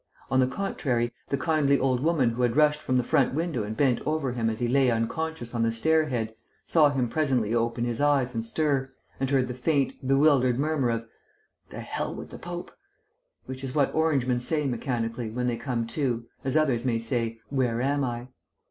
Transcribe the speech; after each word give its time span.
On 0.31 0.39
the 0.39 0.47
contrary, 0.47 1.13
the 1.29 1.37
kindly 1.37 1.77
old 1.77 1.99
woman 1.99 2.31
who 2.31 2.41
had 2.41 2.55
rushed 2.55 2.81
from 2.81 2.97
the 2.97 3.03
front 3.03 3.35
window 3.35 3.61
and 3.61 3.77
bent 3.77 4.01
over 4.03 4.31
him 4.31 4.49
as 4.49 4.59
he 4.59 4.67
lay 4.67 4.89
unconscious 4.89 5.53
on 5.53 5.61
the 5.61 5.71
stair 5.71 6.05
head, 6.07 6.33
saw 6.65 6.89
him 6.89 7.07
presently 7.07 7.53
open 7.53 7.83
his 7.85 8.01
eyes 8.01 8.33
and 8.33 8.43
stir, 8.43 8.91
and 9.19 9.29
heard 9.29 9.47
the 9.47 9.53
faint, 9.53 10.07
bewildered 10.07 10.57
murmur 10.57 10.89
of 10.89 11.05
"to 11.69 11.79
hell 11.79 12.15
with 12.15 12.31
the 12.31 12.39
Pope," 12.39 12.71
which 13.45 13.63
is 13.63 13.75
what 13.75 13.93
Orangemen 13.93 14.39
say 14.39 14.65
mechanically 14.65 15.29
when 15.29 15.45
they 15.45 15.55
come 15.55 15.85
to, 15.85 16.25
as 16.43 16.57
others 16.57 16.83
may 16.83 16.97
say, 16.97 17.39
"Where 17.49 17.79
am 17.79 18.03
I?" 18.03 18.29